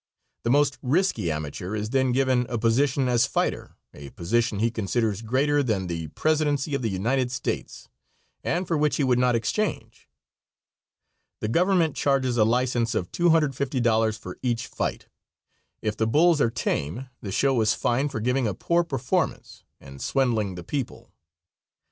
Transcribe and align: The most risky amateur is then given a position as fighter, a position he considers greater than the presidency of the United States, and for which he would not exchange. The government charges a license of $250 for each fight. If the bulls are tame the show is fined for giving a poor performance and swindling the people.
The 0.41 0.49
most 0.49 0.79
risky 0.81 1.31
amateur 1.31 1.75
is 1.75 1.91
then 1.91 2.11
given 2.11 2.47
a 2.49 2.57
position 2.57 3.07
as 3.07 3.27
fighter, 3.27 3.75
a 3.93 4.09
position 4.09 4.57
he 4.57 4.71
considers 4.71 5.21
greater 5.21 5.61
than 5.61 5.85
the 5.85 6.07
presidency 6.07 6.73
of 6.73 6.81
the 6.81 6.89
United 6.89 7.31
States, 7.31 7.87
and 8.43 8.67
for 8.67 8.75
which 8.79 8.95
he 8.95 9.03
would 9.03 9.19
not 9.19 9.35
exchange. 9.35 10.09
The 11.39 11.49
government 11.49 11.95
charges 11.95 12.35
a 12.35 12.43
license 12.45 12.95
of 12.95 13.11
$250 13.11 14.17
for 14.17 14.39
each 14.41 14.65
fight. 14.65 15.07
If 15.83 15.95
the 15.97 16.07
bulls 16.07 16.41
are 16.41 16.49
tame 16.49 17.07
the 17.21 17.31
show 17.31 17.61
is 17.61 17.75
fined 17.75 18.11
for 18.11 18.19
giving 18.19 18.47
a 18.47 18.55
poor 18.55 18.83
performance 18.83 19.63
and 19.79 20.01
swindling 20.01 20.55
the 20.55 20.63
people. 20.63 21.11